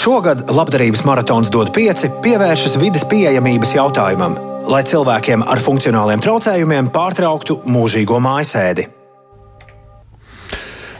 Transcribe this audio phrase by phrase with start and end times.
[0.00, 4.38] Šogad labdarības maratons dod pieci pievēršas vidas pieejamības jautājumam,
[4.72, 8.86] lai cilvēkiem ar funkcionāliem traucējumiem pārtrauktu mūžīgo mājasēdi.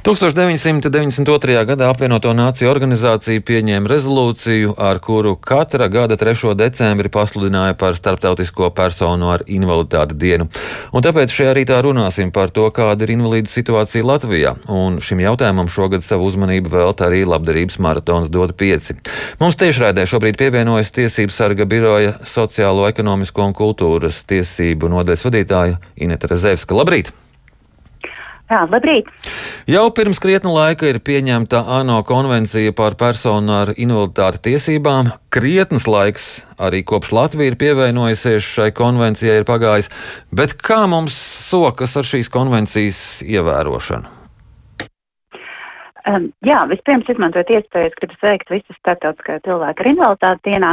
[0.01, 1.65] 1992.
[1.69, 6.55] gadā apvienoto nāciju organizācija pieņēma rezolūciju, ar kuru katra gada 3.
[6.57, 10.49] decembri pasludināja par Starptautisko personu ar invaliditāti dienu.
[10.97, 14.57] Un tāpēc šajā rītā runāsim par to, kāda ir invalīdu situācija Latvijā.
[14.73, 18.97] Un šim jautājumam šogad savu uzmanību velta arī labdarības maratons dod pieci.
[19.43, 26.33] Mums tiešraidē šobrīd pievienojas Tiesību sarga biroja sociālo, ekonomisko un kultūras tiesību nodaļas vadītāja Ineta
[26.33, 26.81] Rezevska.
[26.81, 27.13] Labrīt!
[28.51, 29.07] Jā, labrīt!
[29.71, 35.13] Jau pirms krietna laika ir pieņemta ANO konvencija par personu ar invaliditāti tiesībām.
[35.31, 39.93] Krietnes laiks arī kopš Latvija ir pievienojusies šai konvencijai ir pagājis,
[40.35, 41.15] bet kā mums
[41.47, 44.20] sokas ar šīs konvencijas ievērošanu?
[46.09, 50.71] Um, jā, vispirms izmantojot iespējas, gribu sveikt visus starptautiskajā cilvēku ar invaliditāti dienā,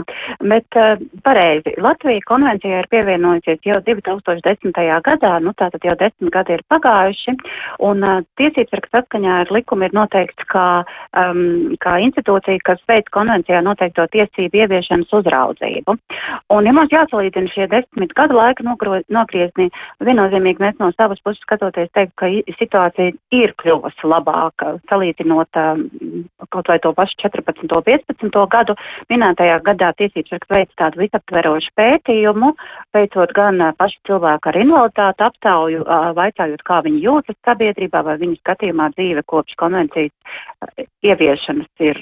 [0.54, 4.72] bet uh, pareizi, Latvija konvencijā ir pievienojusies jau 2010.
[5.04, 7.36] gadā, nu tātad jau desmit gadi ir pagājuši,
[7.90, 10.68] un uh, tiesības sargs saskaņā ar likumu ir noteikts kā,
[11.20, 15.98] um, kā institūcija, kas veids konvencijā noteikto tiesību ieviešanas uzraudzību.
[16.56, 19.70] Un, ja mums jāsalīdzina šie desmit gadu laika nogriezni,
[20.08, 24.78] viennozīmīgi mēs no savas puses skatoties teikt, ka situācija ir kļuvusi labāka.
[24.88, 25.17] Salīdz
[25.58, 25.86] um,
[26.54, 27.64] kaut vai to pašu 14.
[27.64, 28.44] un 15.
[28.54, 28.76] gadu,
[29.10, 32.54] minētajā gadā tiesības sargs veids tādu visaptverošu pētījumu,
[32.94, 35.88] veicot gan pašu cilvēku ar invaliditāti aptauju,
[36.18, 40.14] vaicājot, kā viņi jūtas sabiedrībā, vai viņu skatījumā dzīve kopš konvencijas
[41.04, 42.02] ieviešanas ir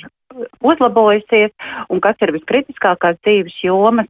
[0.66, 1.52] uzlabojusies
[1.90, 4.10] un kas ir viskritiskākās dzīves jomas.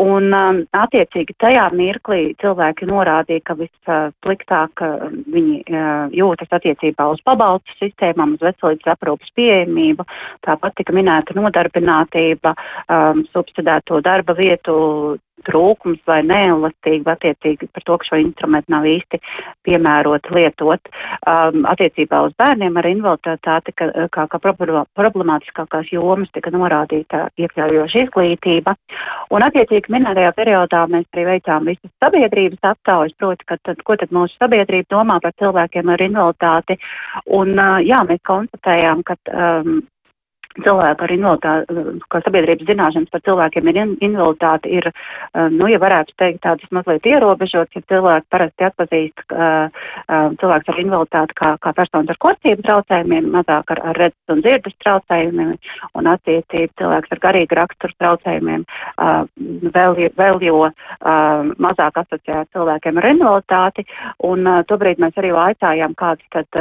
[0.00, 7.22] Un um, attiecīgi tajā mirklī cilvēki norādīja, ka vissliktāk uh, viņi uh, jūtas attiecībā uz
[7.26, 10.06] pabalstu sistēmām, uz veselības aprūpas pieejamību.
[10.46, 12.56] Tāpat tika minēta nodarbinātība,
[12.88, 14.76] um, subsidēto darba vietu
[15.46, 19.20] trūkums vai neelastība attiecīgi par to, ka šo instrumentu nav īsti
[19.66, 20.90] piemērot lietot.
[21.26, 28.76] Um, attiecībā uz bērniem ar invaliditāti, ka, kā, kā problemātiskākās jomas tika norādīta iekļaujoša izglītība.
[29.34, 34.14] Un attiecīgi minētajā periodā mēs arī veicām visas sabiedrības aptaujas, proti, ka tad, ko tad
[34.14, 36.78] mūsu sabiedrība domā par cilvēkiem ar invaliditāti.
[37.38, 39.82] Un uh, jā, mēs konstatējām, ka um,
[40.64, 46.16] cilvēku ar invaliditāti, kā sabiedrības zināšanas par cilvēkiem ar invaliditāti ir, eh, nu, ja varētu
[46.16, 49.68] teikt, tādas mazliet ierobežotas, ja cilvēki parasti atpazīst uh,
[50.40, 54.76] cilvēks ar invaliditāti kā, kā personas ar kostību traucējumiem, mazāk ar, ar redzes un dzirdes
[54.84, 55.52] traucējumiem,
[55.98, 58.64] un attiecīgi cilvēks ar garīgu raksturu traucējumiem
[59.76, 60.70] vēl, vēl jo
[61.62, 63.86] mazāk asociēt cilvēkiem ar invaliditāti,
[64.26, 66.60] un tobrīd mēs arī vaicājām, kāds tad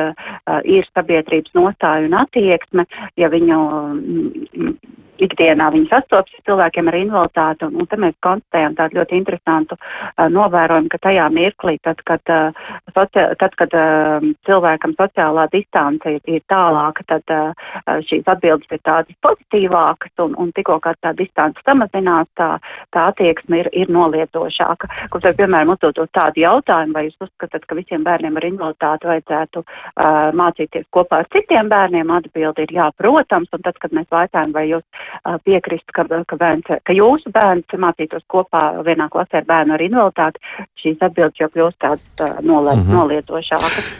[0.63, 2.87] ir sabiedrības nostāja un attieksme,
[3.19, 3.61] ja viņu
[3.93, 4.77] 嗯嗯嗯
[5.23, 9.77] ikdienā viņi sastopas ar cilvēkiem ar invaliditāti, un, un te mēs konstatējam tādu ļoti interesantu
[9.77, 16.15] uh, novērojumu, ka tajā mirklī, tad, kad, uh, socia tad, kad uh, cilvēkam sociālā distance
[16.17, 17.71] ir, ir tālāka, tad uh,
[18.07, 22.49] šīs atbildes ir tādas pozitīvākas, un, un tikko kā tā distance samazinās, tā,
[22.95, 24.91] tā attieksme ir, ir nolietošāka.
[25.13, 29.63] Kur tad, piemēram, uzdodot tādu jautājumu, vai jūs uzskatāt, ka visiem bērniem ar invaliditāti vajadzētu
[29.63, 34.53] uh, mācīties kopā ar citiem bērniem, atbildi ir jā, protams, un tad, kad mēs vaicājam,
[34.55, 35.04] vai jūs uh,
[35.43, 40.41] piekrist, ka, ka, bērns, ka jūsu bērns mācītos kopā vienā klasē ar bērnu ar invaliditāti,
[40.81, 42.97] šīs atbildes jau kļūst tādas noliet, mm -hmm.
[42.99, 43.93] nolietošākas.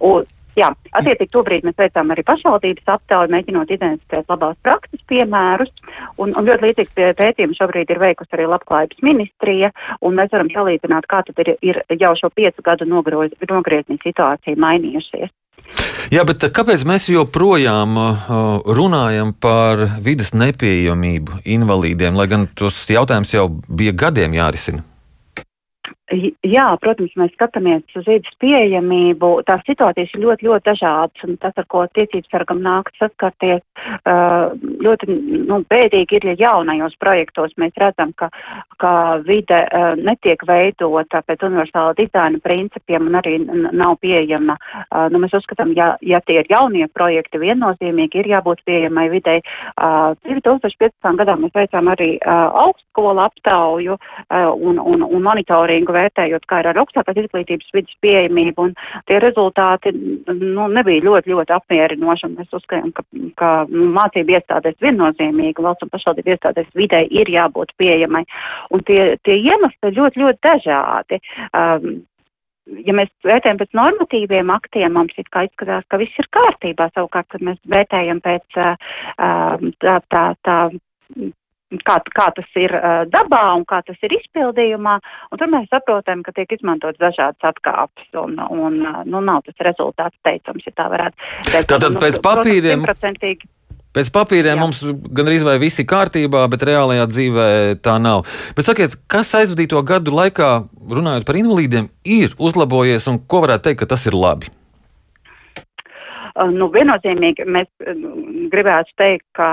[0.00, 0.28] Un,
[0.58, 5.70] Jā, attiecīgi tobrīd mēs veicām arī pašvaldības aptauju, mēģinot identificēt labās prakses piemērus,
[6.18, 9.70] un, un ļoti līdzīgs pētījums šobrīd ir veikusi arī labklājības ministrija,
[10.02, 15.30] un mēs varam salīdzināt, kā tad ir, ir jau šo piecu gadu nogriezni situācija mainījušies.
[16.10, 18.30] Jā, bet kāpēc mēs joprojām uh,
[18.66, 24.82] runājam par vidas nepieejamību invalīdiem, lai gan tos jautājums jau bija gadiem jārisina?
[26.10, 29.28] Jā, protams, mēs skatāmies uz vidas pieejamību.
[29.46, 33.62] Tās situācijas ir ļoti, ļoti dažādas, un tas, ar ko tiesības sargam nāk saskarties,
[34.82, 35.06] ļoti
[35.46, 38.26] nu, bēdīgi ir, ja jaunajos projektos mēs redzam, ka,
[38.82, 38.92] ka
[39.26, 39.60] vide
[40.02, 44.58] netiek veidota pēc universāla dizaina principiem un arī nav pieejama.
[45.14, 49.38] Nu, mēs uzskatām, ja, ja tie ir jaunie projekti, viennozīmīgi ir jābūt pieejamai videi.
[49.78, 51.14] 2015.
[51.22, 53.98] gadā mēs veicām arī augstskolu aptauju
[54.58, 58.74] un, un, un monitoringu vērtējot, kā ir ar augstākās izglītības vidas pieejamību, un
[59.10, 63.06] tie rezultāti nu, nebija ļoti, ļoti apmierinoši, un mēs uzskatām, ka,
[63.40, 68.24] ka mācību iestādēs viennozīmīgi valsts un pašvaldību iestādēs videi ir jābūt pieejamai,
[68.74, 71.20] un tie, tie iemesli ir ļoti, ļoti dažādi.
[71.50, 72.00] Um,
[72.86, 76.90] ja mēs vērtējam pēc normatīviem aktiem, mums it kā izskatās, ka viss ir kārtībā.
[76.94, 80.56] Savukārt, kad mēs vērtējam pēc tā, tā, tā
[81.86, 84.96] kā, kā tas ir uh, dabā un kā tas ir izpildījumā,
[85.30, 90.18] un tur mēs saprotam, ka tiek izmantots dažādas atkāpes, un, un nu, nav tas rezultāts
[90.26, 91.70] teicams, ja tā varētu teikt.
[91.70, 92.86] Tātad nu, pēc papīriem.
[93.90, 94.60] Pēc papīriem Jā.
[94.62, 97.48] mums gan arī vai viss ir kārtībā, bet reālajā dzīvē
[97.82, 98.22] tā nav.
[98.54, 100.52] Bet sakiet, kas aizvadīto gadu laikā,
[100.94, 104.52] runājot par invalīdiem, ir uzlabojies un ko varētu teikt, ka tas ir labi?
[106.40, 107.68] Nu, viennozīmīgi mēs
[108.52, 109.48] gribētu teikt, ka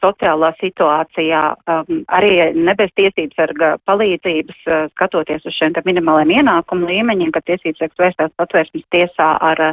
[0.00, 7.34] sociālā situācijā um, arī nebez tiesības sarga palīdzības, uh, skatoties uz šiem minimāliem ienākumu līmeņiem,
[7.34, 9.64] ka tiesības sargs vērstās patvērsmes tiesā ar,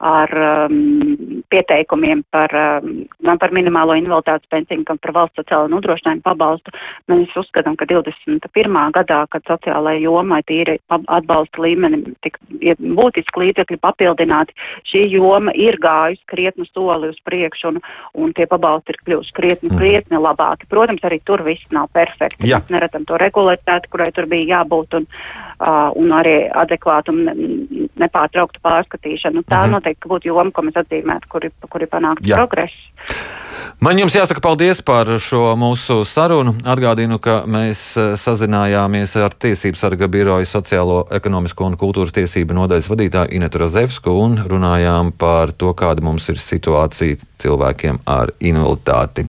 [0.00, 6.74] ar um, pieteikumiem par, um, par minimālo invaliditātes pensiju, kam par valsts sociālo nodrošinājumu pabalstu.
[7.10, 8.78] Mēs uzskatām, ka 21.
[8.96, 12.38] gadā, kad sociālai jomai tīri atbalsta līmeni tik
[12.80, 14.56] būtiski līdzekļi papildināti,
[14.90, 17.80] šī joma ir gājusi krietnu soli uz priekšu un,
[18.18, 19.80] un tie pabalsti ir kļuvuši krietni, mm.
[19.80, 20.68] krietni labāki.
[20.70, 22.48] Protams, arī tur viss nav perfekti.
[22.50, 22.62] Jā.
[22.62, 25.44] Mēs neredzam to regularitāti, kurai tur bija jābūt un, uh,
[25.96, 27.20] un arī adekvātu un
[28.00, 29.40] nepārtrauktu pārskatīšanu.
[29.40, 29.76] Nu, tā -hmm.
[29.76, 32.76] noteikti būtu joma, ko mēs atzīmētu, kuri, kuri panāktu progresu.
[33.80, 36.54] Man jums jāsaka paldies par šo mūsu sarunu.
[36.64, 43.28] Atgādinu, ka mēs sazinājāmies ar Tiesību sarga biroju sociālo, ekonomisko un kultūras tiesību nodaļas vadītāju
[43.30, 49.22] Inetu Rozevsku un runājām par to, kāda mums ir situācija cilvēkiem ar invaliditāti.